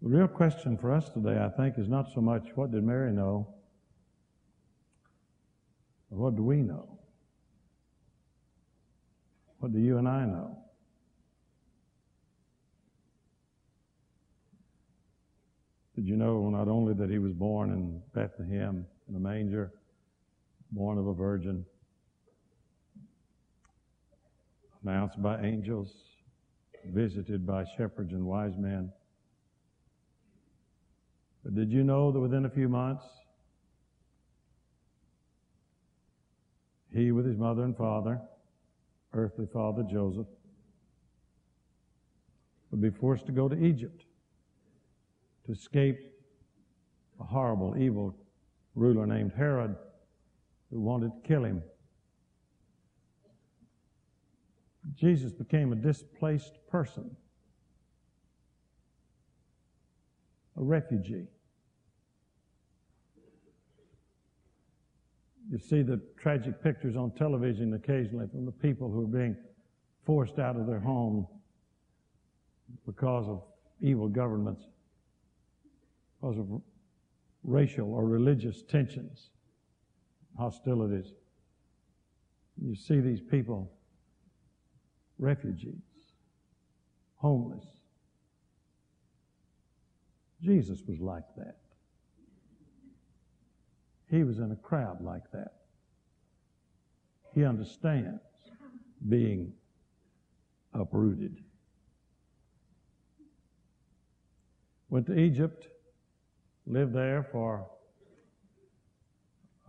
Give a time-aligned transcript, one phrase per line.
[0.00, 3.12] The real question for us today, I think, is not so much what did Mary
[3.12, 3.48] know,
[6.08, 6.98] but what do we know?
[9.58, 10.56] What do you and I know?
[15.96, 19.72] Did you know not only that he was born in Bethlehem in a manger,
[20.70, 21.66] born of a virgin,
[24.84, 25.92] announced by angels,
[26.94, 28.92] visited by shepherds and wise men?
[31.44, 33.04] But did you know that within a few months,
[36.92, 38.20] he with his mother and father,
[39.12, 40.26] earthly father Joseph,
[42.70, 44.04] would be forced to go to Egypt
[45.46, 45.98] to escape
[47.20, 48.14] a horrible, evil
[48.74, 49.74] ruler named Herod
[50.70, 51.62] who wanted to kill him.
[54.94, 57.16] Jesus became a displaced person,
[60.56, 61.26] a refugee.
[65.50, 69.36] You see the tragic pictures on television occasionally from the people who are being
[70.04, 71.26] forced out of their home
[72.86, 73.42] because of
[73.80, 74.62] evil governments,
[76.20, 76.46] because of
[77.44, 79.30] racial or religious tensions,
[80.36, 81.12] hostilities.
[82.60, 83.70] You see these people,
[85.18, 85.74] refugees,
[87.16, 87.64] homeless.
[90.42, 91.56] Jesus was like that.
[94.10, 95.52] He was in a crowd like that.
[97.34, 98.20] He understands
[99.08, 99.52] being
[100.74, 101.36] uprooted.
[104.90, 105.68] Went to Egypt,
[106.66, 107.66] lived there for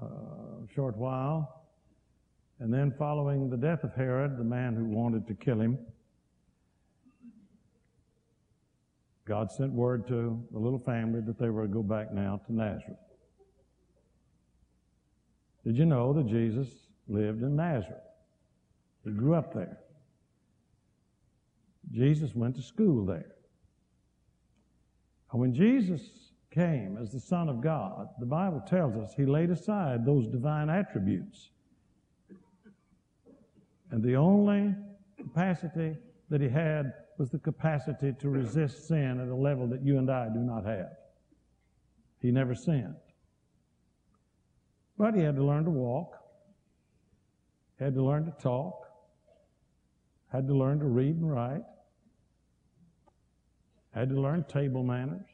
[0.02, 1.66] uh, a short while,
[2.60, 5.78] and then following the death of Herod, the man who wanted to kill him,
[9.26, 12.54] God sent word to the little family that they were to go back now to
[12.54, 12.98] Nazareth.
[15.70, 16.67] Did you know that Jesus
[17.08, 18.02] lived in Nazareth?
[19.05, 19.77] He grew up there.
[21.92, 23.36] Jesus went to school there.
[25.32, 26.02] And when Jesus
[26.49, 30.71] came as the Son of God, the Bible tells us he laid aside those divine
[30.71, 31.52] attributes.
[33.92, 34.73] And the only
[35.17, 35.95] capacity
[36.32, 40.10] that he had was the capacity to resist sin at a level that you and
[40.10, 40.89] I do not have.
[42.23, 42.95] He never sinned.
[44.99, 46.14] But he had to learn to walk,
[47.80, 48.86] had to learn to talk,
[50.27, 51.64] had to learn to read and write,
[53.92, 55.26] had to learn table manners,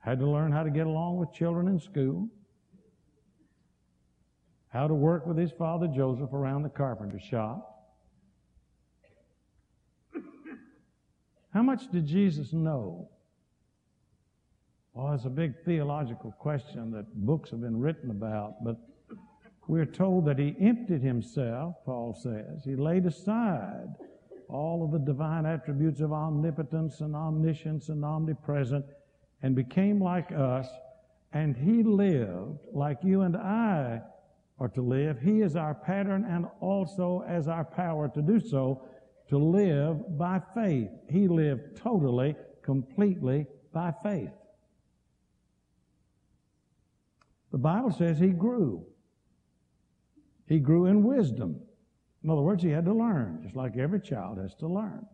[0.00, 2.28] had to learn how to get along with children in school,
[4.68, 7.70] how to work with his father Joseph around the carpenter shop.
[11.52, 13.10] How much did Jesus know
[14.94, 18.76] well, it's a big theological question that books have been written about, but
[19.66, 22.62] we're told that he emptied himself, Paul says.
[22.64, 23.88] He laid aside
[24.48, 28.84] all of the divine attributes of omnipotence and omniscience and omnipresent
[29.42, 30.68] and became like us,
[31.32, 34.00] and he lived like you and I
[34.60, 35.18] are to live.
[35.20, 38.82] He is our pattern and also as our power to do so,
[39.28, 40.90] to live by faith.
[41.10, 44.30] He lived totally, completely by faith.
[47.54, 48.84] The Bible says he grew.
[50.48, 51.60] He grew in wisdom.
[52.24, 55.06] In other words, he had to learn, just like every child has to learn.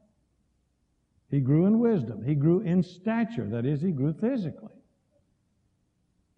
[1.31, 2.25] He grew in wisdom.
[2.25, 3.47] He grew in stature.
[3.47, 4.73] That is, he grew physically.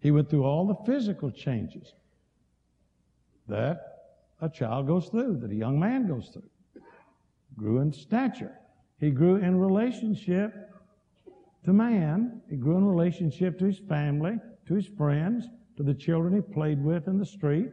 [0.01, 1.93] He went through all the physical changes
[3.47, 6.83] that a child goes through, that a young man goes through.
[7.55, 8.59] Grew in stature.
[8.99, 10.69] He grew in relationship
[11.63, 12.41] to man.
[12.49, 14.37] He grew in relationship to his family,
[14.67, 15.47] to his friends,
[15.77, 17.71] to the children he played with in the street,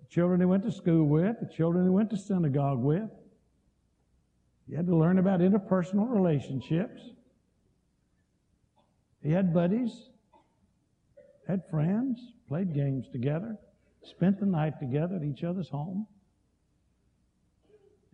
[0.00, 3.10] the children he went to school with, the children he went to synagogue with.
[4.68, 7.02] He had to learn about interpersonal relationships.
[9.22, 10.10] He had buddies,
[11.46, 13.56] had friends, played games together,
[14.02, 16.06] spent the night together at each other's home.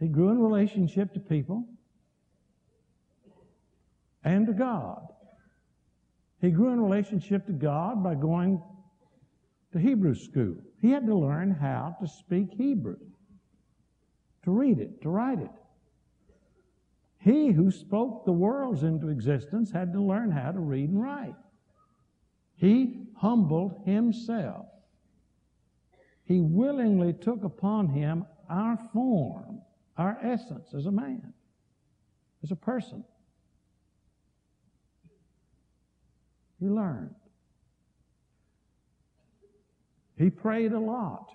[0.01, 1.67] He grew in relationship to people
[4.25, 5.07] and to God.
[6.41, 8.63] He grew in relationship to God by going
[9.73, 10.57] to Hebrew school.
[10.81, 12.97] He had to learn how to speak Hebrew,
[14.45, 15.51] to read it, to write it.
[17.19, 21.35] He who spoke the worlds into existence had to learn how to read and write.
[22.57, 24.67] He humbled himself.
[26.25, 29.61] He willingly took upon him our form,
[29.99, 31.35] our essence as a man,
[32.43, 33.05] as a person.
[36.61, 37.15] He learned.
[40.17, 41.33] He prayed a lot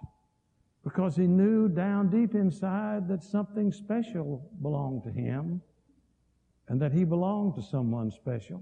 [0.83, 5.61] because he knew down deep inside that something special belonged to him
[6.67, 8.61] and that he belonged to someone special.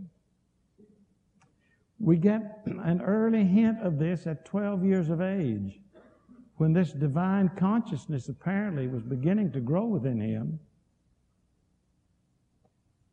[2.00, 5.81] We get an early hint of this at 12 years of age
[6.57, 10.59] when this divine consciousness apparently was beginning to grow within him.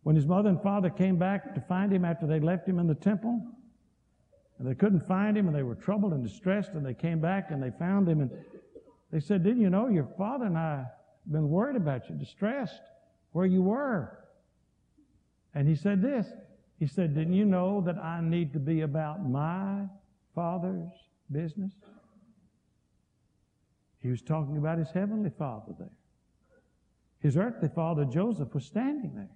[0.03, 2.87] When his mother and father came back to find him after they left him in
[2.87, 3.41] the temple,
[4.59, 7.51] and they couldn't find him, and they were troubled and distressed, and they came back
[7.51, 8.31] and they found him, and
[9.11, 12.83] they said, Didn't you know your father and I have been worried about you, distressed
[13.33, 14.19] where you were?
[15.55, 16.27] And he said this
[16.79, 19.85] He said, Didn't you know that I need to be about my
[20.35, 20.93] father's
[21.31, 21.73] business?
[23.99, 25.93] He was talking about his heavenly father there.
[27.21, 29.29] His earthly father, Joseph, was standing there.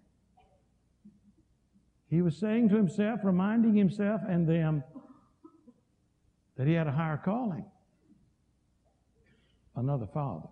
[2.14, 4.84] He was saying to himself, reminding himself and them,
[6.56, 7.64] that he had a higher calling.
[9.74, 10.46] Another father.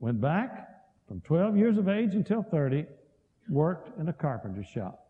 [0.00, 0.68] Went back
[1.06, 2.86] from 12 years of age until 30,
[3.48, 5.06] worked in a carpenter shop.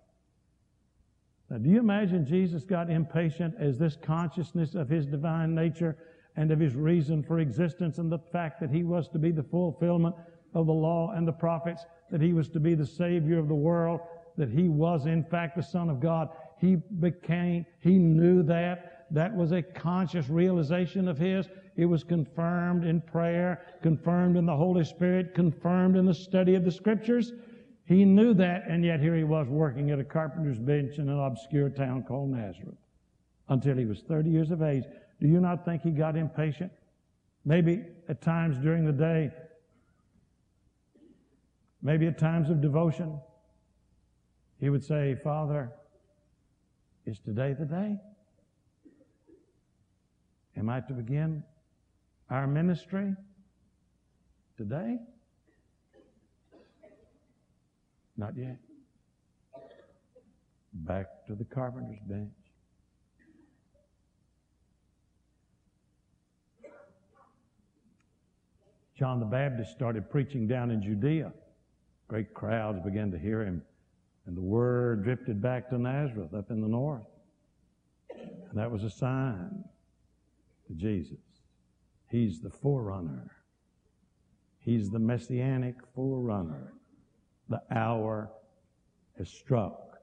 [1.48, 5.96] Now, do you imagine Jesus got impatient as this consciousness of his divine nature
[6.36, 9.42] and of his reason for existence and the fact that he was to be the
[9.42, 10.14] fulfillment
[10.54, 13.54] of the law and the prophets, that he was to be the Savior of the
[13.54, 14.00] world,
[14.36, 16.28] that he was in fact the Son of God?
[16.58, 19.06] He became, he knew that.
[19.10, 21.48] That was a conscious realization of his.
[21.76, 26.64] It was confirmed in prayer, confirmed in the Holy Spirit, confirmed in the study of
[26.64, 27.32] the Scriptures.
[27.84, 31.18] He knew that, and yet here he was working at a carpenter's bench in an
[31.18, 32.78] obscure town called Nazareth
[33.48, 34.84] until he was 30 years of age.
[35.20, 36.72] Do you not think he got impatient?
[37.44, 39.30] Maybe at times during the day,
[41.84, 43.20] maybe at times of devotion,
[44.58, 45.70] he would say, Father,
[47.06, 47.96] is today the day?
[50.56, 51.44] Am I to begin
[52.30, 53.14] our ministry
[54.56, 54.96] today?
[58.16, 58.56] Not yet.
[60.72, 62.30] Back to the carpenter's bench.
[68.96, 71.32] John the Baptist started preaching down in Judea.
[72.08, 73.62] Great crowds began to hear him
[74.26, 77.06] and the word drifted back to Nazareth up in the north.
[78.10, 79.64] And that was a sign
[80.66, 81.18] to Jesus.
[82.08, 83.30] He's the forerunner.
[84.60, 86.72] He's the messianic forerunner.
[87.50, 88.30] The hour
[89.18, 89.98] has struck.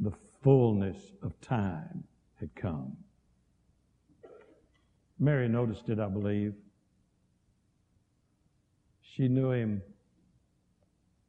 [0.00, 0.12] The
[0.42, 2.04] fullness of time
[2.38, 2.94] had come.
[5.18, 6.52] Mary noticed it, I believe.
[9.00, 9.80] She knew him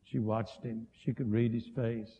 [0.09, 0.87] she watched him.
[1.03, 2.19] She could read his face.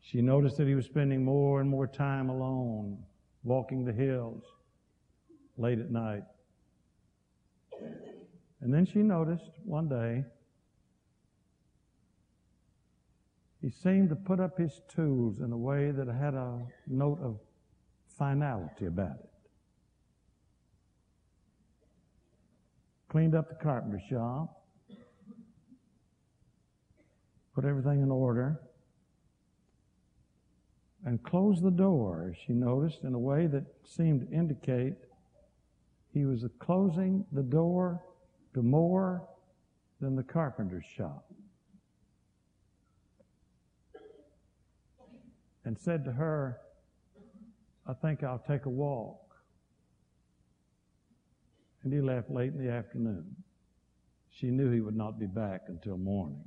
[0.00, 2.98] She noticed that he was spending more and more time alone,
[3.44, 4.42] walking the hills
[5.56, 6.24] late at night.
[8.60, 10.24] And then she noticed one day
[13.60, 17.38] he seemed to put up his tools in a way that had a note of
[18.16, 19.30] finality about it.
[23.08, 24.57] Cleaned up the carpenter shop,
[27.58, 28.60] put everything in order,
[31.04, 34.94] and closed the door, she noticed, in a way that seemed to indicate
[36.14, 38.00] he was closing the door
[38.54, 39.28] to more
[40.00, 41.24] than the carpenter's shop.
[45.64, 46.60] And said to her,
[47.88, 49.34] I think I'll take a walk.
[51.82, 53.34] And he left late in the afternoon.
[54.30, 56.44] She knew he would not be back until morning.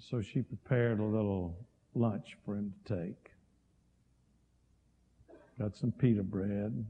[0.00, 1.56] So she prepared a little
[1.94, 3.30] lunch for him to take.
[5.58, 6.84] Got some pita bread,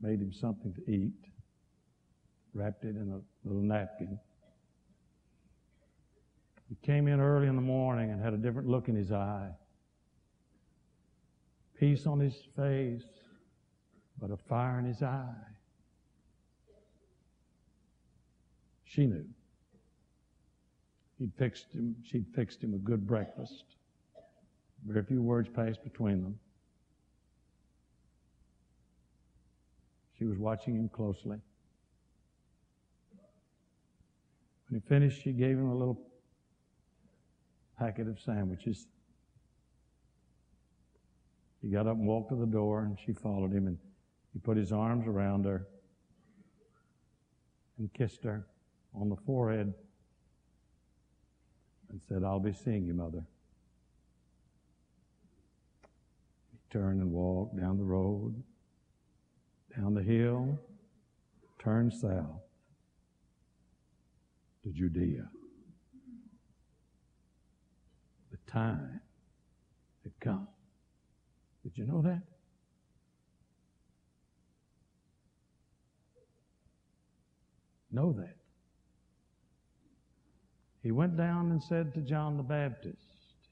[0.00, 1.12] made him something to eat,
[2.54, 4.18] wrapped it in a little napkin.
[6.68, 9.50] He came in early in the morning and had a different look in his eye.
[11.78, 13.04] Peace on his face,
[14.18, 15.34] but a fire in his eye.
[18.84, 19.26] She knew.
[21.18, 23.64] He'd fixed him, she'd fixed him a good breakfast.
[24.86, 26.38] Very few words passed between them.
[30.18, 31.38] She was watching him closely.
[34.68, 36.00] When he finished, she gave him a little
[37.78, 38.86] packet of sandwiches.
[41.62, 43.78] He got up and walked to the door, and she followed him, and
[44.32, 45.66] he put his arms around her
[47.78, 48.46] and kissed her
[48.94, 49.74] on the forehead
[51.90, 53.24] and said, I'll be seeing you, Mother.
[56.52, 58.42] He turned and walked down the road,
[59.76, 60.58] down the hill,
[61.58, 62.42] turned south
[64.62, 65.28] to Judea.
[68.30, 69.00] The time
[70.02, 70.48] had come.
[71.62, 72.22] Did you know that?
[77.90, 78.35] Know that.
[80.86, 83.02] He went down and said to John the Baptist,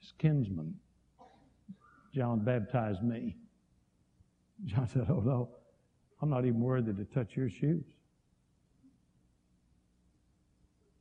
[0.00, 0.73] his kinsman,
[2.14, 3.35] John baptized me.
[4.67, 5.49] John said, Oh no,
[6.23, 7.83] I'm not even worthy to touch your shoes.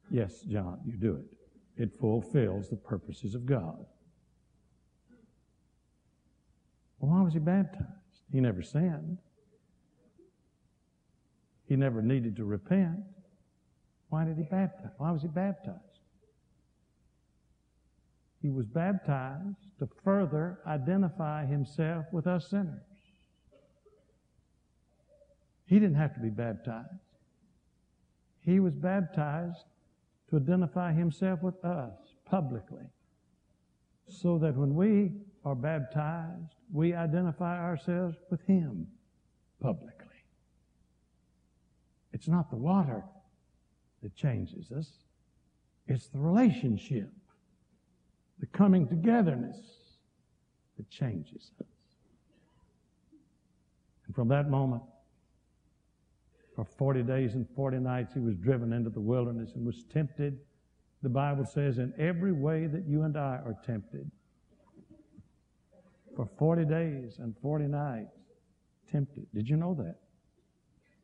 [0.10, 1.84] Yes, John, you do it.
[1.84, 3.86] It fulfills the purposes of God.
[6.98, 7.86] Well, why was he baptized?
[8.32, 9.20] He never sinned.
[11.66, 13.02] He never needed to repent.
[14.10, 14.94] Why did he baptize?
[14.98, 15.93] Why was he baptized?
[18.44, 22.84] He was baptized to further identify himself with us sinners.
[25.66, 26.90] He didn't have to be baptized.
[28.42, 29.64] He was baptized
[30.30, 31.94] to identify himself with us
[32.26, 32.84] publicly
[34.10, 35.14] so that when we
[35.46, 38.88] are baptized, we identify ourselves with him
[39.62, 40.20] publicly.
[42.12, 43.06] It's not the water
[44.02, 44.92] that changes us,
[45.88, 47.10] it's the relationship,
[48.40, 49.58] the coming togetherness
[50.78, 51.68] that changes us.
[54.06, 54.84] And from that moment,
[56.56, 60.40] for 40 days and 40 nights, he was driven into the wilderness and was tempted,
[61.02, 64.10] the Bible says, in every way that you and I are tempted.
[66.16, 68.16] For 40 days and 40 nights,
[68.92, 69.26] tempted.
[69.34, 69.96] Did you know that?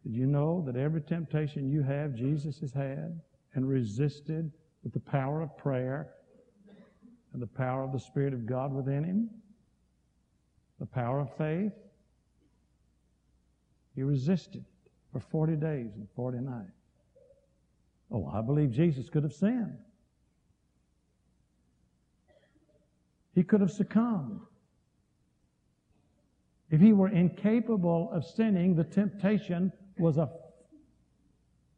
[0.04, 3.20] Did you know that every temptation you have, Jesus has had
[3.56, 4.52] and resisted
[4.84, 6.10] with the power of prayer
[7.34, 9.30] and the power of the Spirit of God within him?
[10.80, 11.74] The power of faith?
[13.96, 14.64] He resisted
[15.12, 16.72] for 40 days and 40 nights.
[18.12, 19.78] Oh, I believe Jesus could have sinned.
[23.36, 24.42] He could have succumbed.
[26.72, 30.30] If he were incapable of sinning, the temptation was a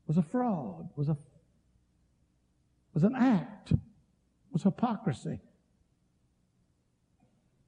[0.07, 1.17] was a fraud, was a
[2.93, 3.73] was an act,
[4.51, 5.39] was hypocrisy.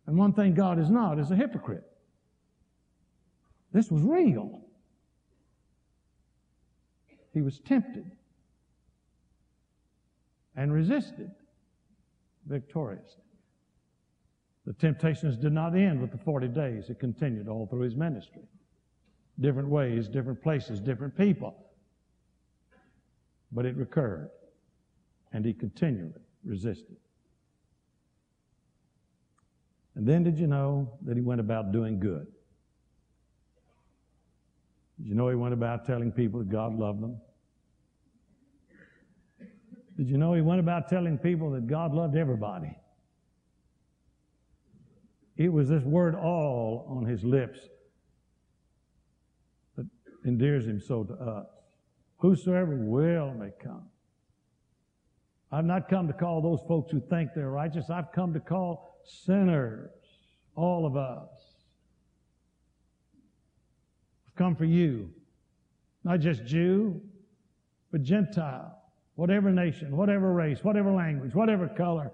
[0.06, 1.84] And one thing God is not is a hypocrite.
[3.72, 4.62] This was real.
[7.34, 8.12] He was tempted
[10.56, 11.32] and resisted
[12.46, 13.24] victoriously.
[14.66, 16.90] The temptations did not end with the 40 days.
[16.90, 18.44] It continued all through his ministry.
[19.40, 21.56] Different ways, different places, different people.
[23.52, 24.30] But it recurred.
[25.34, 26.98] And he continually resisted.
[29.96, 32.28] And then did you know that he went about doing good?
[34.98, 37.20] Did you know he went about telling people that God loved them?
[39.98, 42.76] Did you know he went about telling people that God loved everybody?
[45.38, 47.60] It was this word all on his lips
[49.78, 49.86] that
[50.26, 51.48] endears him so to us.
[52.18, 53.90] Whosoever will may come.
[55.54, 57.92] I've not come to call those folks who think they're righteous.
[57.92, 59.92] I've come to call sinners,
[60.56, 61.30] all of us.
[64.28, 65.12] I've come for you.
[66.04, 67.00] Not just Jew,
[67.92, 68.76] but Gentile,
[69.14, 72.12] whatever nation, whatever race, whatever language, whatever color.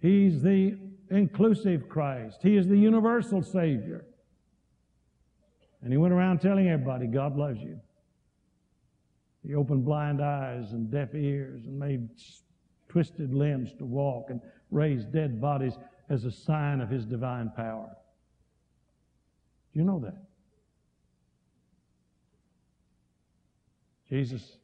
[0.00, 0.76] He's the
[1.12, 2.38] inclusive Christ.
[2.42, 4.04] He is the universal Savior.
[5.80, 7.78] And he went around telling everybody, God loves you.
[9.46, 12.08] He opened blind eyes and deaf ears and made
[12.88, 14.40] twisted limbs to walk and
[14.70, 15.74] raised dead bodies
[16.08, 17.90] as a sign of his divine power.
[19.72, 20.22] Do you know that?
[24.08, 24.56] Jesus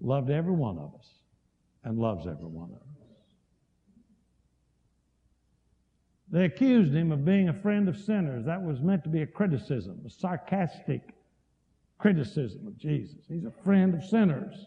[0.00, 1.08] loved every one of us
[1.84, 2.94] and loves every one of us.
[6.30, 8.44] They accused him of being a friend of sinners.
[8.46, 11.02] That was meant to be a criticism, a sarcastic
[11.98, 13.18] criticism of Jesus.
[13.28, 14.66] He's a friend of sinners.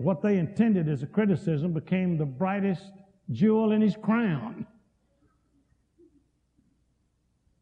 [0.00, 2.90] What they intended as a criticism became the brightest
[3.32, 4.66] jewel in his crown.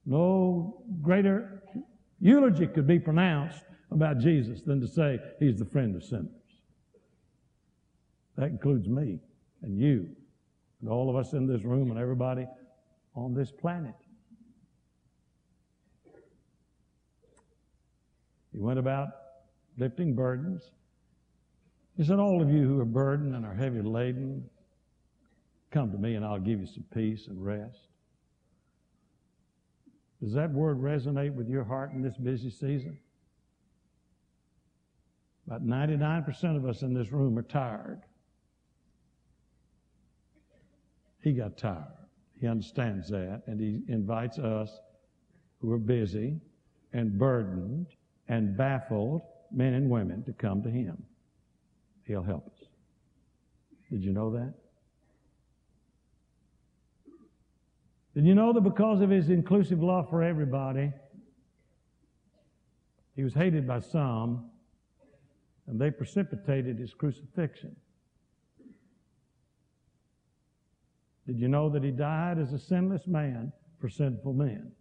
[0.06, 1.64] No greater
[2.20, 6.30] eulogy could be pronounced about Jesus than to say he's the friend of sinners.
[8.36, 9.18] That includes me
[9.62, 10.08] and you
[10.80, 12.46] and all of us in this room and everybody
[13.16, 13.96] on this planet.
[18.52, 19.08] He went about
[19.76, 20.70] lifting burdens.
[21.98, 24.48] He said, All of you who are burdened and are heavy laden,
[25.70, 27.88] Come to me and I'll give you some peace and rest.
[30.22, 32.98] Does that word resonate with your heart in this busy season?
[35.46, 38.02] About 99% of us in this room are tired.
[41.22, 41.84] He got tired.
[42.40, 44.70] He understands that, and he invites us
[45.60, 46.40] who are busy
[46.92, 47.86] and burdened
[48.28, 51.02] and baffled, men and women, to come to him.
[52.08, 52.66] He'll help us.
[53.90, 54.54] Did you know that?
[58.14, 60.90] Did you know that because of his inclusive love for everybody,
[63.14, 64.50] he was hated by some,
[65.66, 67.76] and they precipitated his crucifixion?
[71.26, 74.72] Did you know that he died as a sinless man for sinful men?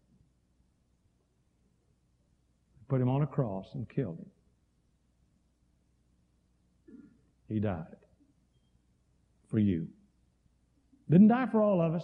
[2.87, 4.31] Put him on a cross and killed him.
[7.47, 7.95] He died
[9.49, 9.87] for you.
[11.09, 12.03] Didn't die for all of us.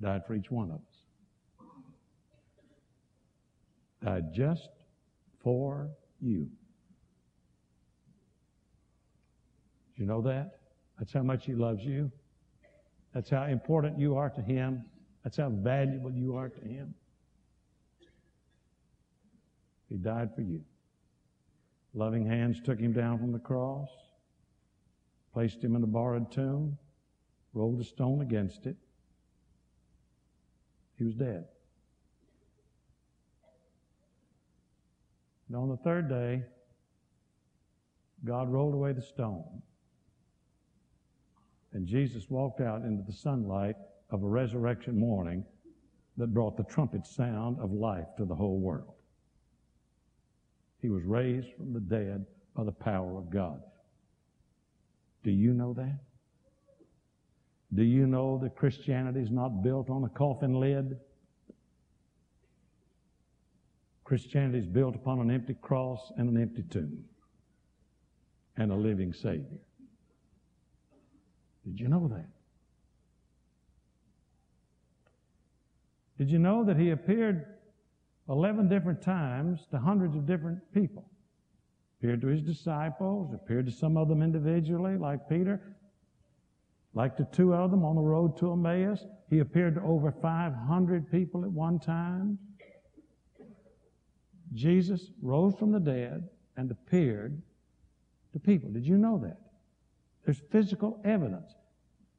[0.00, 1.66] Died for each one of us.
[4.04, 4.68] Died just
[5.42, 5.88] for
[6.20, 6.48] you.
[9.96, 10.58] You know that?
[10.98, 12.10] That's how much He loves you.
[13.14, 14.84] That's how important you are to Him.
[15.22, 16.94] That's how valuable you are to Him.
[19.88, 20.62] He died for you.
[21.94, 23.88] Loving hands took him down from the cross,
[25.32, 26.78] placed him in a borrowed tomb,
[27.52, 28.76] rolled a stone against it.
[30.96, 31.44] He was dead.
[35.48, 36.42] And on the third day,
[38.24, 39.62] God rolled away the stone.
[41.74, 43.76] And Jesus walked out into the sunlight
[44.10, 45.44] of a resurrection morning
[46.16, 48.94] that brought the trumpet sound of life to the whole world.
[50.82, 53.62] He was raised from the dead by the power of God.
[55.22, 56.00] Do you know that?
[57.72, 60.98] Do you know that Christianity is not built on a coffin lid?
[64.04, 67.04] Christianity is built upon an empty cross and an empty tomb
[68.56, 69.60] and a living Savior.
[71.64, 72.28] Did you know that?
[76.18, 77.46] Did you know that He appeared
[78.32, 81.04] 11 different times to hundreds of different people.
[81.98, 85.76] Appeared to his disciples, appeared to some of them individually, like Peter,
[86.94, 89.04] like to two of them on the road to Emmaus.
[89.28, 92.38] He appeared to over 500 people at one time.
[94.54, 97.40] Jesus rose from the dead and appeared
[98.32, 98.70] to people.
[98.70, 99.38] Did you know that?
[100.24, 101.54] There's physical evidence.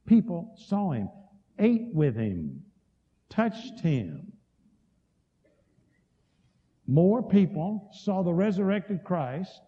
[0.05, 1.09] People saw him,
[1.57, 2.61] ate with him,
[3.29, 4.32] touched him,
[6.87, 9.61] more people saw the resurrected Christ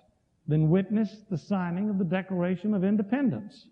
[0.48, 3.68] than witnessed the signing of the Declaration of Independence.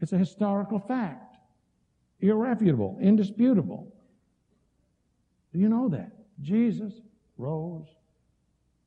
[0.00, 1.36] It's a historical fact,
[2.20, 3.92] irrefutable, indisputable.
[5.52, 6.10] Do you know that?
[6.40, 6.92] Jesus
[7.36, 7.86] rose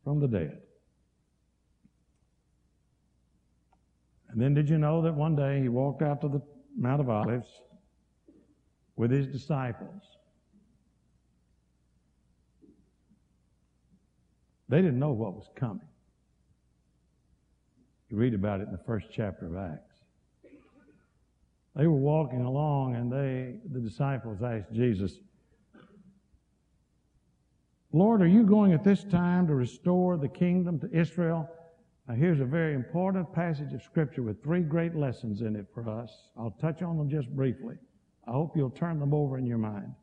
[0.03, 0.61] from the dead.
[4.29, 6.41] And then did you know that one day he walked out to the
[6.77, 7.47] Mount of Olives
[8.97, 10.14] with his disciples?
[14.75, 15.87] They didn't know what was coming.
[18.09, 19.95] You read about it in the first chapter of Acts.
[21.77, 25.13] They were walking along and they, the disciples asked Jesus,
[27.93, 31.49] Lord, are you going at this time to restore the kingdom to Israel?
[32.09, 35.89] Now, here's a very important passage of Scripture with three great lessons in it for
[35.89, 36.11] us.
[36.37, 37.75] I'll touch on them just briefly.
[38.27, 39.93] I hope you'll turn them over in your mind.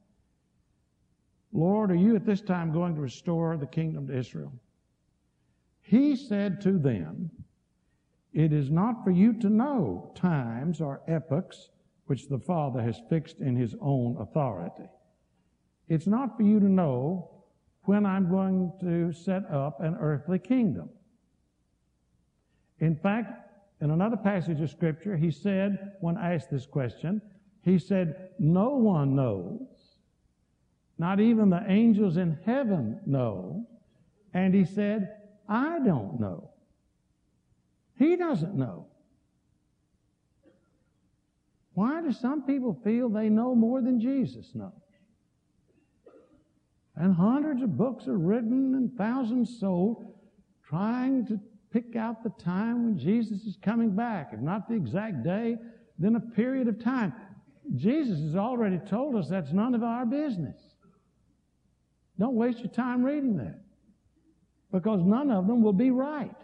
[1.53, 4.53] Lord, are you at this time going to restore the kingdom to Israel?
[5.83, 7.31] He said to them,
[8.33, 11.69] It is not for you to know times or epochs
[12.07, 14.89] which the Father has fixed in His own authority.
[15.89, 17.31] It's not for you to know
[17.83, 20.89] when I'm going to set up an earthly kingdom.
[22.79, 27.21] In fact, in another passage of Scripture, he said, when asked this question,
[27.63, 29.82] he said, No one knows
[31.03, 33.67] not even the angels in heaven know.
[34.33, 35.17] And he said,
[35.49, 36.51] I don't know.
[37.99, 38.87] He doesn't know.
[41.75, 44.71] Why do some people feel they know more than Jesus knows?
[46.95, 50.07] And hundreds of books are written and thousands sold
[50.63, 51.41] trying to
[51.73, 54.31] pick out the time when Jesus is coming back.
[54.33, 55.57] If not the exact day,
[55.99, 57.13] then a period of time.
[57.75, 60.72] Jesus has already told us that's none of our business.
[62.19, 63.61] Don't waste your time reading that
[64.73, 66.35] because none of them will be right.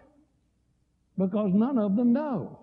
[1.19, 2.59] because none of them know.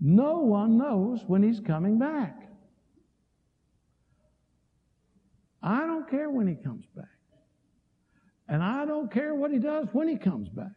[0.00, 2.48] No one knows when he's coming back.
[5.62, 7.06] I don't care when he comes back.
[8.48, 10.72] And I don't care what he does when he comes back.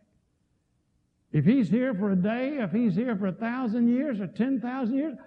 [1.33, 4.61] If he's here for a day, if he's here for a thousand years or ten
[4.61, 5.17] thousand years,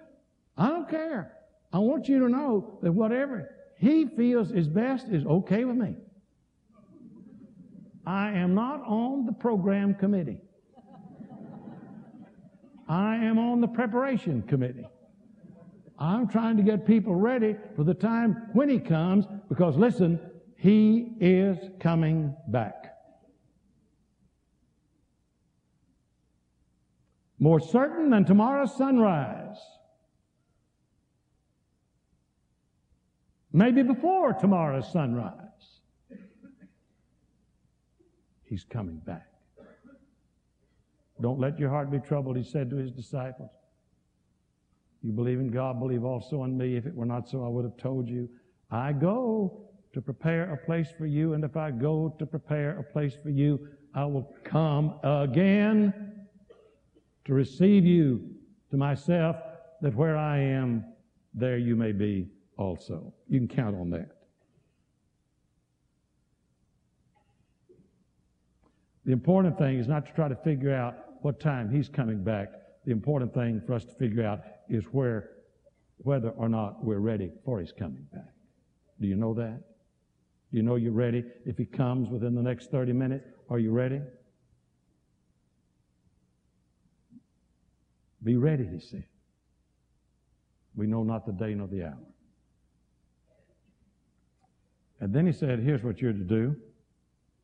[0.57, 1.33] I don't care.
[1.71, 5.95] I want you to know that whatever he feels is best is okay with me.
[8.05, 10.41] I am not on the program committee.
[12.89, 14.87] I am on the preparation committee.
[15.97, 20.19] I'm trying to get people ready for the time when he comes because listen,
[20.57, 22.95] he is coming back.
[27.39, 29.57] More certain than tomorrow's sunrise.
[33.51, 35.33] Maybe before tomorrow's sunrise.
[38.43, 39.27] He's coming back.
[41.21, 43.51] Don't let your heart be troubled, he said to his disciples.
[45.03, 46.75] You believe in God, believe also in me.
[46.75, 48.29] If it were not so, I would have told you.
[48.71, 52.83] I go to prepare a place for you, and if I go to prepare a
[52.83, 56.27] place for you, I will come again
[57.25, 58.29] to receive you
[58.71, 59.35] to myself,
[59.81, 60.85] that where I am,
[61.33, 62.27] there you may be
[62.59, 63.13] also.
[63.27, 64.09] You can count on that.
[69.05, 72.49] The important thing is not to try to figure out what time he's coming back.
[72.85, 75.31] The important thing for us to figure out is where,
[75.97, 78.33] whether or not we're ready for his coming back.
[79.01, 79.61] Do you know that?
[80.51, 81.23] Do you know you're ready?
[81.45, 84.01] If he comes within the next 30 minutes, are you ready?
[88.23, 89.05] Be ready, he said.
[90.75, 91.97] We know not the day nor the hour.
[95.01, 96.55] And then he said, Here's what you're to do.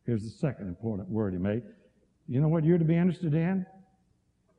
[0.06, 1.64] Here's the second important word he made.
[2.28, 3.66] You know what you're to be interested in?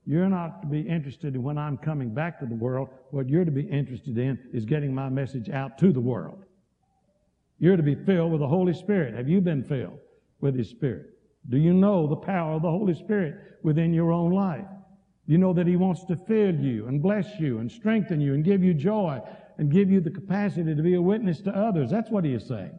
[0.06, 2.88] You're not to be interested in when I'm coming back to the world.
[3.10, 6.44] What you're to be interested in is getting my message out to the world.
[7.58, 9.14] You're to be filled with the Holy Spirit.
[9.14, 9.98] Have you been filled
[10.40, 11.06] with His Spirit?
[11.48, 14.66] Do you know the power of the Holy Spirit within your own life?
[15.26, 18.44] You know that He wants to fill you and bless you and strengthen you and
[18.44, 19.20] give you joy
[19.58, 21.90] and give you the capacity to be a witness to others.
[21.90, 22.78] That's what He is saying.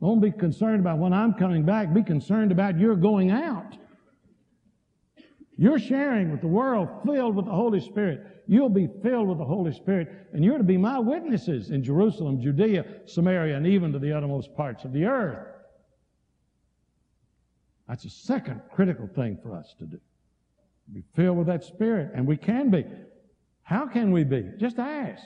[0.00, 1.92] Don't be concerned about when I'm coming back.
[1.92, 3.76] Be concerned about your going out.
[5.56, 8.44] You're sharing with the world filled with the Holy Spirit.
[8.46, 12.40] You'll be filled with the Holy Spirit, and you're to be my witnesses in Jerusalem,
[12.40, 15.46] Judea, Samaria, and even to the uttermost parts of the earth.
[17.88, 20.00] That's a second critical thing for us to do.
[20.92, 22.84] Be filled with that Spirit, and we can be.
[23.62, 24.44] How can we be?
[24.58, 25.22] Just ask.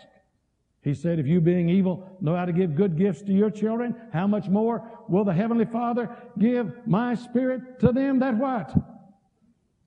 [0.83, 3.95] He said, if you being evil know how to give good gifts to your children,
[4.13, 8.75] how much more will the Heavenly Father give my Spirit to them that what?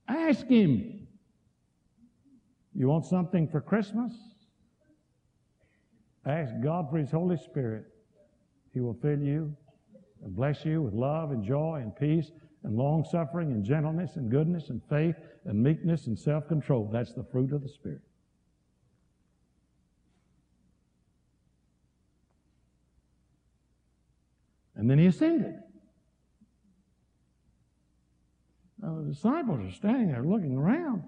[0.07, 1.07] Ask Him.
[2.75, 4.13] You want something for Christmas?
[6.25, 7.85] Ask God for His Holy Spirit.
[8.71, 9.55] He will fill you
[10.23, 12.31] and bless you with love and joy and peace
[12.63, 16.89] and long suffering and gentleness and goodness and faith and meekness and self control.
[16.91, 18.01] That's the fruit of the Spirit.
[24.83, 25.55] And then he ascended.
[28.81, 31.03] Now the disciples are standing there looking around.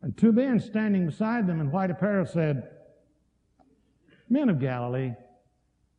[0.00, 2.70] And two men standing beside them in white apparel said,
[4.30, 5.12] Men of Galilee,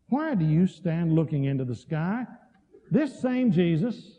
[0.10, 2.26] why do you stand looking into the sky?
[2.90, 4.18] This same Jesus,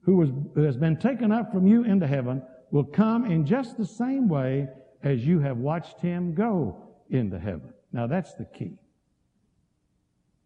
[0.00, 2.42] who, was, who has been taken up from you into heaven,
[2.72, 4.66] will come in just the same way
[5.04, 7.72] as you have watched him go into heaven.
[7.92, 8.78] Now that's the key.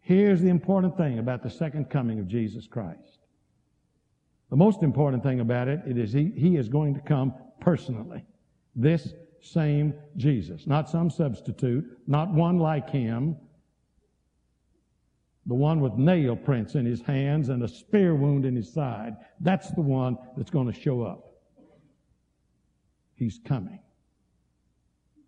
[0.01, 3.19] Here's the important thing about the second coming of Jesus Christ.
[4.49, 8.25] The most important thing about it, it is he, he is going to come personally.
[8.75, 10.67] This same Jesus.
[10.67, 13.37] Not some substitute, not one like him.
[15.47, 19.15] The one with nail prints in his hands and a spear wound in his side.
[19.39, 21.31] That's the one that's going to show up.
[23.15, 23.79] He's coming.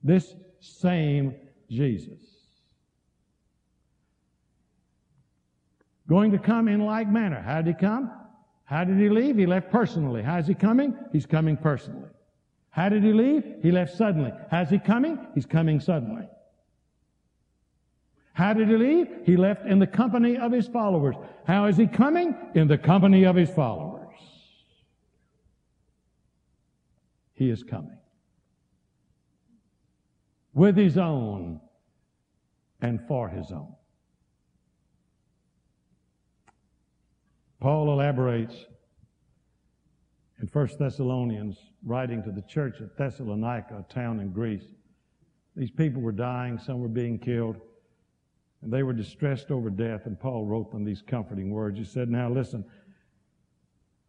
[0.04, 1.36] This same
[1.70, 2.20] Jesus.
[6.08, 7.42] Going to come in like manner.
[7.42, 8.12] How did he come?
[8.64, 9.38] How did he leave?
[9.38, 10.24] He left personally.
[10.24, 10.96] How is he coming?
[11.12, 12.10] He's coming personally.
[12.70, 13.44] How did he leave?
[13.62, 14.32] He left suddenly.
[14.50, 15.20] How's he coming?
[15.36, 16.28] He's coming suddenly.
[18.34, 19.08] How did he leave?
[19.26, 21.16] He left in the company of his followers.
[21.46, 22.36] How is he coming?
[22.56, 24.18] In the company of his followers.
[27.34, 27.98] He is coming
[30.54, 31.60] with his own
[32.82, 33.74] and for his own.
[37.60, 38.66] Paul elaborates
[40.42, 44.66] in 1 Thessalonians, writing to the church at Thessalonica, a town in Greece.
[45.56, 47.56] These people were dying, some were being killed,
[48.62, 51.80] and they were distressed over death, and Paul wrote them these comforting words.
[51.80, 52.66] He said, Now listen,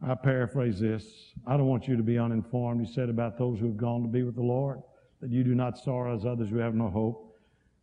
[0.02, 1.32] I paraphrase this.
[1.46, 2.84] I don't want you to be uninformed.
[2.84, 4.80] He said about those who have gone to be with the Lord,
[5.24, 7.34] that you do not sorrow as others who have no hope.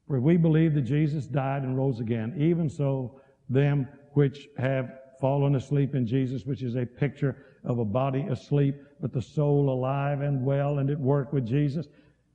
[0.08, 4.99] For if we believe that Jesus died and rose again, even so, them which have
[5.19, 9.71] fallen asleep in Jesus, which is a picture of a body asleep, but the soul
[9.71, 11.88] alive and well and at work with Jesus.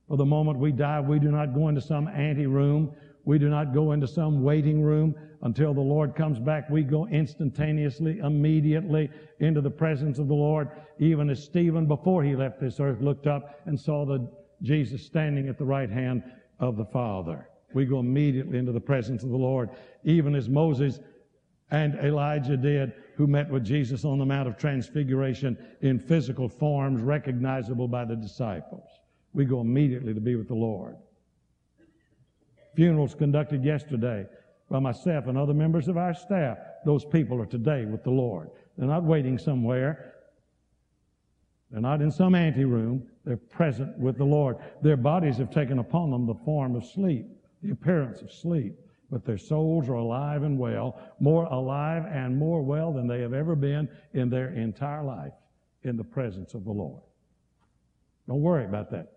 [0.09, 2.91] For the moment we die, we do not go into some ante room.
[3.23, 6.69] We do not go into some waiting room until the Lord comes back.
[6.69, 12.35] We go instantaneously, immediately into the presence of the Lord, even as Stephen, before he
[12.35, 14.29] left this earth, looked up and saw the
[14.61, 16.23] Jesus standing at the right hand
[16.59, 17.49] of the Father.
[17.73, 19.69] We go immediately into the presence of the Lord,
[20.03, 20.99] even as Moses
[21.69, 27.01] and Elijah did, who met with Jesus on the Mount of Transfiguration in physical forms
[27.01, 28.87] recognizable by the disciples.
[29.33, 30.95] We go immediately to be with the Lord.
[32.75, 34.25] Funerals conducted yesterday
[34.69, 36.57] by myself and other members of our staff.
[36.85, 38.49] Those people are today with the Lord.
[38.77, 40.13] They're not waiting somewhere.
[41.71, 43.07] They're not in some anteroom.
[43.27, 44.57] They're present with the Lord.
[44.81, 47.27] Their bodies have taken upon them the form of sleep,
[47.61, 48.73] the appearance of sleep
[49.09, 53.33] but their souls are alive and well, more alive and more well than they have
[53.33, 55.33] ever been in their entire life
[55.83, 57.01] in the presence of the Lord.
[58.27, 59.13] Don't worry about that.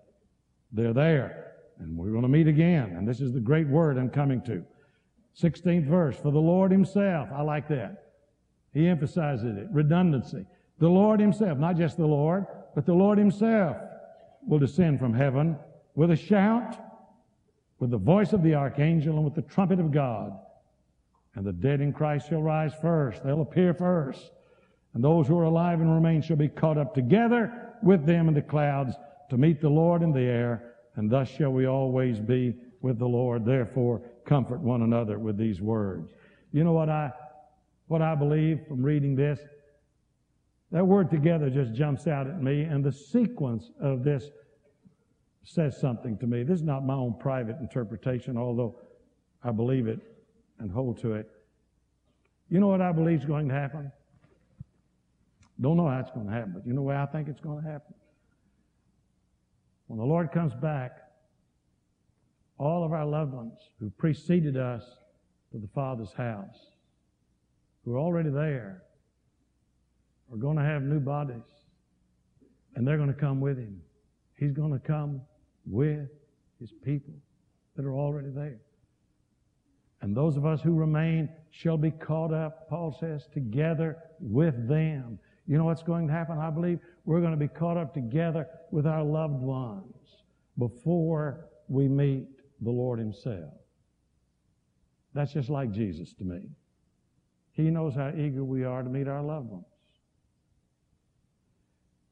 [0.72, 2.94] They're there, and we're going to meet again.
[2.96, 4.64] And this is the great word I'm coming to.
[5.40, 8.12] 16th verse, for the Lord Himself, I like that.
[8.72, 10.46] He emphasizes it, redundancy.
[10.78, 12.46] The Lord Himself, not just the Lord,
[12.76, 13.76] but the Lord Himself
[14.46, 15.56] will descend from heaven
[15.94, 16.78] with a shout
[17.80, 20.38] with the voice of the archangel and with the trumpet of God.
[21.34, 23.24] And the dead in Christ shall rise first.
[23.24, 24.30] They'll appear first.
[24.94, 28.34] And those who are alive and remain shall be caught up together with them in
[28.34, 28.94] the clouds
[29.30, 30.74] to meet the Lord in the air.
[30.96, 33.44] And thus shall we always be with the Lord.
[33.44, 36.12] Therefore, comfort one another with these words.
[36.52, 37.12] You know what I,
[37.86, 39.40] what I believe from reading this?
[40.72, 44.30] That word together just jumps out at me and the sequence of this
[45.42, 46.42] says something to me.
[46.42, 48.76] This is not my own private interpretation, although
[49.42, 50.00] I believe it
[50.58, 51.28] and hold to it.
[52.48, 53.90] You know what I believe is going to happen?
[55.60, 57.62] Don't know how it's going to happen, but you know where I think it's going
[57.62, 57.94] to happen?
[59.88, 60.92] When the Lord comes back,
[62.58, 64.84] all of our loved ones who preceded us
[65.52, 66.72] to the Father's house,
[67.84, 68.82] who are already there,
[70.32, 71.42] are going to have new bodies,
[72.74, 73.80] and they're going to come with Him.
[74.36, 75.20] He's going to come
[75.66, 76.08] with
[76.58, 77.14] his people
[77.76, 78.60] that are already there.
[80.02, 85.18] And those of us who remain shall be caught up, Paul says, together with them.
[85.46, 86.38] You know what's going to happen?
[86.38, 90.22] I believe we're going to be caught up together with our loved ones
[90.58, 92.28] before we meet
[92.62, 93.52] the Lord Himself.
[95.12, 96.40] That's just like Jesus to me.
[97.52, 99.64] He knows how eager we are to meet our loved ones.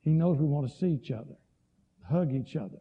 [0.00, 1.36] He knows we want to see each other,
[2.08, 2.78] hug each other,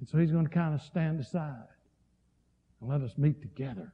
[0.00, 1.66] and so he's going to kind of stand aside
[2.80, 3.92] and let us meet together.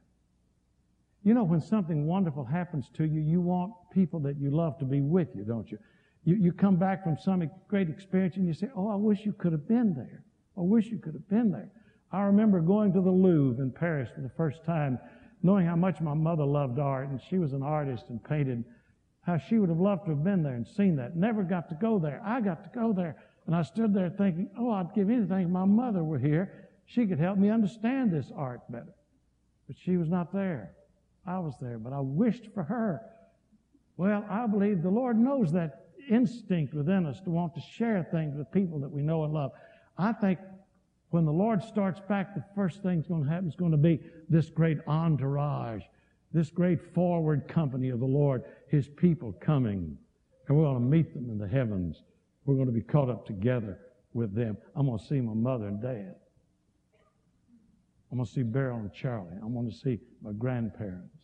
[1.23, 4.85] You know, when something wonderful happens to you, you want people that you love to
[4.85, 5.79] be with you, don't you?
[6.23, 9.33] You, you come back from some great experience and you say, Oh, I wish you
[9.33, 10.23] could have been there.
[10.57, 11.71] I wish you could have been there.
[12.11, 14.99] I remember going to the Louvre in Paris for the first time,
[15.41, 18.63] knowing how much my mother loved art, and she was an artist and painted,
[19.25, 21.15] how she would have loved to have been there and seen that.
[21.15, 22.21] Never got to go there.
[22.23, 23.15] I got to go there.
[23.47, 26.69] And I stood there thinking, oh, I'd give anything if my mother were here.
[26.85, 28.93] She could help me understand this art better.
[29.67, 30.71] But she was not there.
[31.25, 33.01] I was there, but I wished for her.
[33.97, 38.35] Well, I believe the Lord knows that instinct within us to want to share things
[38.37, 39.51] with people that we know and love.
[39.97, 40.37] I think
[41.09, 43.77] when the Lord starts back, the first thing that's going to happen is going to
[43.77, 45.81] be this great entourage,
[46.35, 49.97] this great forward company of the Lord, His people coming.
[50.47, 52.03] And we're going to meet them in the heavens.
[52.45, 53.79] We're going to be caught up together
[54.13, 54.57] with them.
[54.75, 56.15] I'm going to see my mother and dad.
[58.11, 59.37] I'm going to see Beryl and Charlie.
[59.41, 61.15] I'm going to see my grandparents.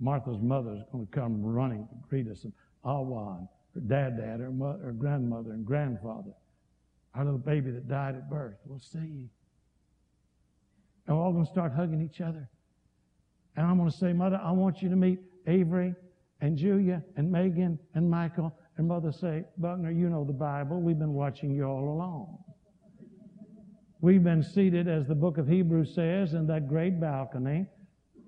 [0.00, 2.52] Martha's mother is going to come running to greet us, and
[2.84, 6.32] Awa and her dad, dad, her, mother, her grandmother, and grandfather.
[7.14, 8.56] Our little baby that died at birth.
[8.66, 9.28] We'll see you.
[11.06, 12.48] And we're all going to start hugging each other.
[13.58, 15.18] And I'm going to say, Mother, I want you to meet
[15.48, 15.92] Avery
[16.40, 20.80] and Julia and Megan and Michael and mother say, Buckner, you know the Bible.
[20.80, 22.38] We've been watching you all along.
[24.00, 27.66] We've been seated, as the book of Hebrews says, in that great balcony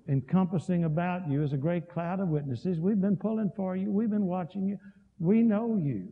[0.09, 2.81] encompassing about you is a great cloud of witnesses.
[2.81, 3.89] We've been pulling for you.
[3.89, 4.77] We've been watching you.
[5.17, 6.09] We know you.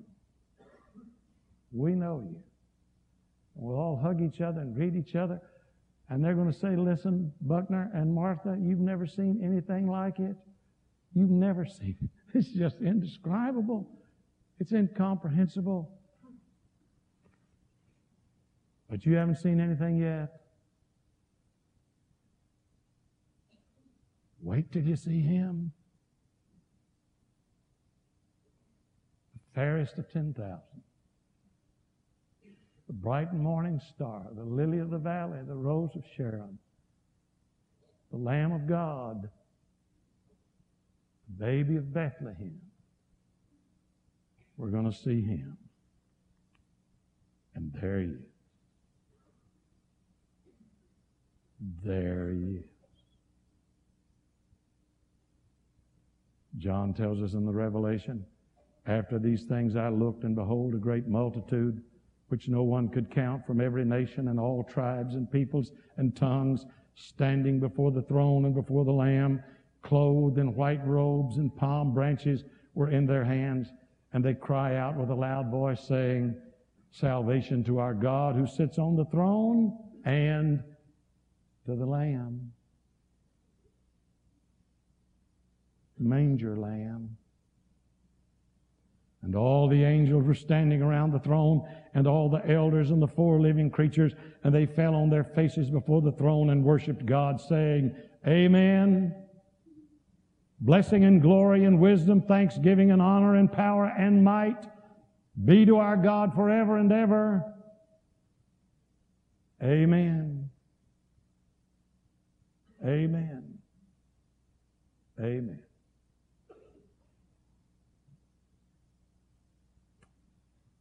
[1.74, 2.42] We know you.
[3.56, 5.42] We'll all hug each other and greet each other.
[6.10, 10.36] And they're going to say, Listen, Buckner and Martha, you've never seen anything like it.
[11.14, 12.10] You've never seen it.
[12.38, 13.90] It's just indescribable.
[14.60, 15.92] It's incomprehensible.
[18.88, 20.42] But you haven't seen anything yet.
[24.42, 25.72] Wait till you see him.
[29.34, 30.60] The fairest of 10,000.
[32.90, 36.58] The bright morning star, the lily of the valley, the rose of Sharon,
[38.10, 39.30] the Lamb of God,
[41.28, 42.60] the baby of Bethlehem.
[44.58, 45.56] We're going to see him.
[47.54, 48.18] And there he is.
[51.86, 52.64] There he is.
[56.58, 58.26] John tells us in the Revelation,
[58.88, 61.84] after these things I looked, and behold, a great multitude,
[62.30, 66.66] which no one could count, from every nation and all tribes and peoples and tongues,
[66.96, 69.44] standing before the throne and before the Lamb,
[69.82, 73.70] clothed in white robes, and palm branches were in their hands.
[74.14, 76.36] And they cry out with a loud voice, saying,
[76.92, 80.64] Salvation to our God who sits on the throne and
[81.66, 82.52] to the Lamb.
[86.00, 87.19] Manger Lamb.
[89.30, 91.62] And all the angels were standing around the throne,
[91.94, 94.14] and all the elders and the four living creatures,
[94.44, 97.96] and they fell on their faces before the throne and worshiped God, saying,
[98.28, 99.14] Amen.
[100.60, 104.66] Blessing and glory and wisdom, thanksgiving and honor and power and might
[105.46, 107.54] be to our God forever and ever.
[109.62, 110.50] Amen.
[112.84, 113.60] Amen.
[115.20, 115.60] Amen.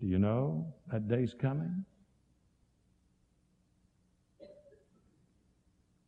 [0.00, 1.84] Do you know that day's coming?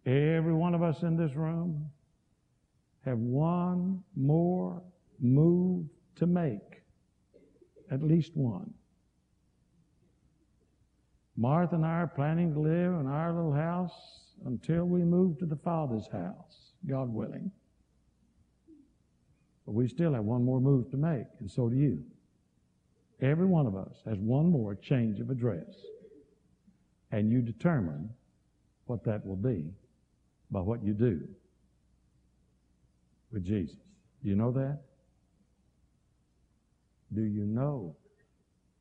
[0.07, 1.90] Every one of us in this room
[3.05, 4.83] have one more
[5.20, 6.83] move to make.
[7.90, 8.72] At least one.
[11.37, 15.46] Martha and I are planning to live in our little house until we move to
[15.46, 17.50] the Father's house, God willing.
[19.66, 22.05] But we still have one more move to make, and so do you.
[23.22, 25.74] Every one of us has one more change of address.
[27.12, 28.11] And you determine
[28.87, 29.74] what that will be
[30.50, 31.20] by what you do
[33.33, 33.76] with Jesus.
[34.22, 34.80] Do you know that?
[37.12, 37.96] Do you know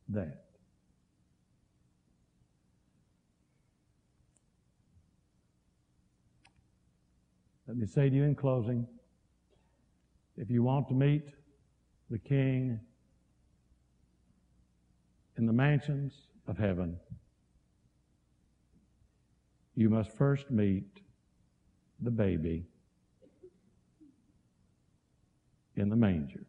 [0.08, 0.44] that?
[7.66, 8.86] Let me say to you in closing
[10.36, 11.28] if you want to meet
[12.10, 12.80] the King
[15.40, 16.12] in the mansions
[16.46, 16.98] of heaven,
[19.74, 21.00] you must first meet
[22.00, 22.66] the baby
[25.76, 26.44] in the manger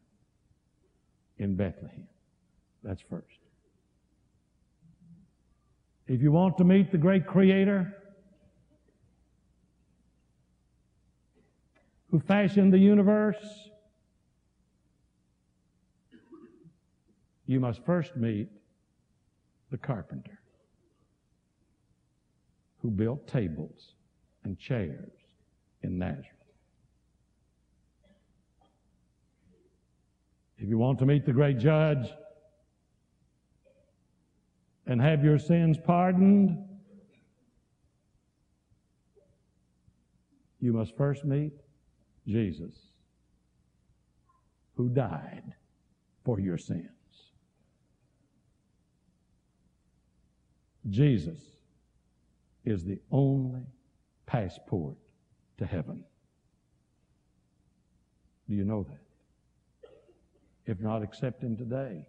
[1.37, 2.05] in Bethlehem.
[2.83, 3.39] That's first.
[6.07, 7.95] If you want to meet the great Creator
[12.09, 13.69] who fashioned the universe,
[17.45, 18.49] you must first meet
[19.71, 20.39] the carpenter
[22.81, 23.95] who built tables
[24.43, 25.11] and chairs
[25.81, 26.27] in Nazareth.
[30.57, 32.07] If you want to meet the great judge
[34.85, 36.57] and have your sins pardoned,
[40.59, 41.53] you must first meet
[42.27, 42.73] Jesus,
[44.75, 45.55] who died
[46.23, 47.00] for your sins.
[50.89, 51.39] Jesus
[52.65, 53.61] is the only
[54.25, 54.95] passport
[55.57, 56.03] to heaven.
[58.49, 59.91] Do you know that?
[60.65, 62.07] If not, accept Him today.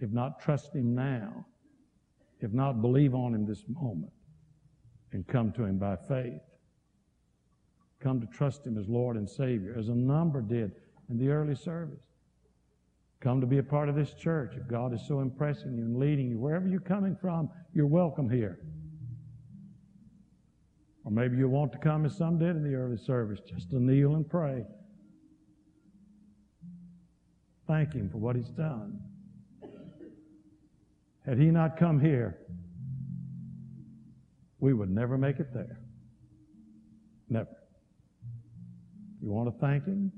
[0.00, 1.46] If not, trust Him now.
[2.40, 4.12] If not, believe on Him this moment
[5.12, 6.40] and come to Him by faith.
[8.00, 10.72] Come to trust Him as Lord and Savior, as a number did
[11.10, 12.07] in the early service.
[13.20, 14.54] Come to be a part of this church.
[14.56, 18.30] If God is so impressing you and leading you, wherever you're coming from, you're welcome
[18.30, 18.60] here.
[21.04, 23.80] Or maybe you want to come as some did in the early service, just to
[23.80, 24.64] kneel and pray.
[27.66, 29.00] Thank Him for what He's done.
[31.26, 32.38] Had He not come here,
[34.60, 35.80] we would never make it there.
[37.28, 37.56] Never.
[39.20, 40.12] You want to thank Him?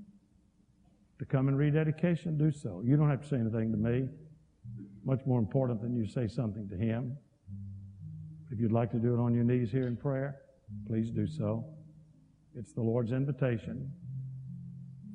[1.20, 2.80] To come and rededication, do so.
[2.82, 4.08] You don't have to say anything to me.
[5.04, 7.14] Much more important than you say something to Him.
[8.50, 10.40] If you'd like to do it on your knees here in prayer,
[10.86, 11.66] please do so.
[12.56, 13.92] It's the Lord's invitation.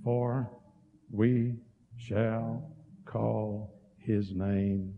[0.04, 0.48] For
[1.10, 1.56] we
[1.98, 2.72] shall
[3.06, 4.94] call His name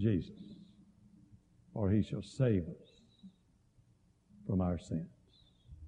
[0.00, 0.56] Jesus,
[1.74, 2.88] or He shall save us
[4.48, 5.13] from our sins.